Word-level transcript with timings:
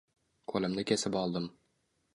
Qo'limni 0.53 0.87
kesib 0.93 1.19
oldim. 1.23 1.49